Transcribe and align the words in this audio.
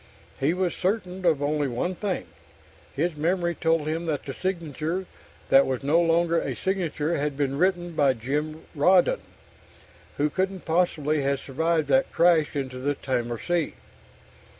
He 0.39 0.55
was 0.55 0.73
certain 0.73 1.27
of 1.27 1.43
only 1.43 1.67
one 1.67 1.93
thing. 1.93 2.25
His 2.95 3.15
memory 3.15 3.53
told 3.53 3.87
him 3.87 4.07
that 4.07 4.23
the 4.25 4.33
signature 4.33 5.05
that 5.49 5.67
was 5.67 5.83
no 5.83 6.01
longer 6.01 6.39
a 6.41 6.55
signature 6.55 7.17
had 7.17 7.37
been 7.37 7.55
written 7.55 7.91
by 7.91 8.13
Jim 8.13 8.63
Rawdon, 8.73 9.21
who 10.17 10.31
couldn't 10.31 10.65
possibly 10.65 11.21
have 11.21 11.39
survived 11.39 11.87
that 11.89 12.11
crash 12.11 12.55
into 12.55 12.79
the 12.79 12.95
Timor 12.95 13.37
Sea.... 13.39 13.75